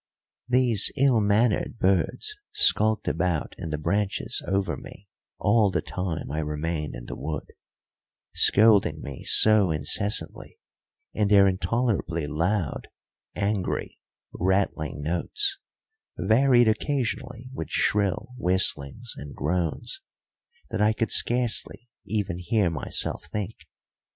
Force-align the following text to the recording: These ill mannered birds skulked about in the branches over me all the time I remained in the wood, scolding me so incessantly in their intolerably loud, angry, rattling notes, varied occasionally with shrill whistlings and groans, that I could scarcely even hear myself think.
These 0.49 0.91
ill 0.97 1.19
mannered 1.21 1.77
birds 1.77 2.33
skulked 2.53 3.07
about 3.07 3.53
in 3.59 3.69
the 3.69 3.77
branches 3.77 4.41
over 4.47 4.75
me 4.75 5.07
all 5.37 5.69
the 5.69 5.83
time 5.83 6.31
I 6.31 6.39
remained 6.39 6.95
in 6.95 7.05
the 7.05 7.15
wood, 7.15 7.45
scolding 8.33 9.03
me 9.03 9.23
so 9.23 9.69
incessantly 9.69 10.57
in 11.13 11.27
their 11.27 11.47
intolerably 11.47 12.25
loud, 12.25 12.87
angry, 13.35 13.99
rattling 14.33 15.03
notes, 15.03 15.59
varied 16.17 16.67
occasionally 16.67 17.51
with 17.53 17.69
shrill 17.69 18.29
whistlings 18.39 19.13
and 19.17 19.35
groans, 19.35 20.01
that 20.71 20.81
I 20.81 20.93
could 20.93 21.11
scarcely 21.11 21.89
even 22.07 22.39
hear 22.39 22.71
myself 22.71 23.25
think. 23.25 23.67